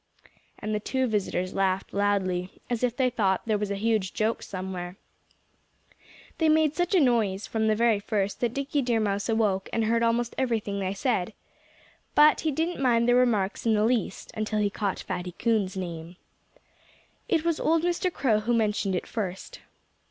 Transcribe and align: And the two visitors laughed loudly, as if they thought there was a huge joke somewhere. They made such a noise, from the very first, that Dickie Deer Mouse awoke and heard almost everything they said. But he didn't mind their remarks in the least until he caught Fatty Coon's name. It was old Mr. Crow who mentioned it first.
And 0.57 0.73
the 0.73 0.79
two 0.79 1.05
visitors 1.05 1.53
laughed 1.53 1.93
loudly, 1.93 2.59
as 2.71 2.83
if 2.83 2.97
they 2.97 3.11
thought 3.11 3.41
there 3.45 3.59
was 3.59 3.69
a 3.69 3.75
huge 3.75 4.15
joke 4.15 4.41
somewhere. 4.41 4.97
They 6.39 6.49
made 6.49 6.75
such 6.75 6.95
a 6.95 6.99
noise, 6.99 7.45
from 7.45 7.67
the 7.67 7.75
very 7.75 7.99
first, 7.99 8.39
that 8.39 8.51
Dickie 8.55 8.81
Deer 8.81 8.99
Mouse 8.99 9.29
awoke 9.29 9.69
and 9.71 9.85
heard 9.85 10.01
almost 10.01 10.33
everything 10.39 10.79
they 10.79 10.95
said. 10.95 11.33
But 12.15 12.41
he 12.41 12.49
didn't 12.49 12.81
mind 12.81 13.07
their 13.07 13.15
remarks 13.15 13.67
in 13.67 13.75
the 13.75 13.85
least 13.85 14.31
until 14.33 14.57
he 14.57 14.71
caught 14.71 15.01
Fatty 15.01 15.33
Coon's 15.33 15.77
name. 15.77 16.15
It 17.29 17.45
was 17.45 17.59
old 17.59 17.83
Mr. 17.83 18.11
Crow 18.11 18.39
who 18.39 18.55
mentioned 18.55 18.95
it 18.95 19.05
first. 19.05 19.59